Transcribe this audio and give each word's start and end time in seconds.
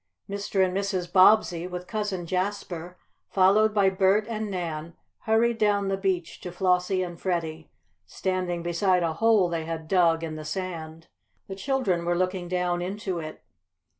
Mr. 0.27 0.65
and 0.65 0.75
Mrs. 0.75 1.13
Bobbsey, 1.13 1.67
with 1.67 1.85
Cousin 1.85 2.25
Jasper, 2.25 2.97
followed 3.29 3.71
by 3.71 3.91
Bert 3.91 4.25
and 4.27 4.49
Nan, 4.49 4.95
hurried 5.27 5.59
down 5.59 5.89
the 5.89 5.95
beach 5.95 6.41
to 6.41 6.51
Flossie 6.51 7.03
and 7.03 7.21
Freddie, 7.21 7.69
standing 8.07 8.63
beside 8.63 9.03
a 9.03 9.13
hole 9.13 9.47
they 9.47 9.65
had 9.65 9.87
dug 9.87 10.23
in 10.23 10.37
the 10.37 10.43
sand. 10.43 11.07
The 11.47 11.55
children 11.55 12.03
were 12.03 12.17
looking 12.17 12.47
down 12.47 12.81
into 12.81 13.19
it. 13.19 13.43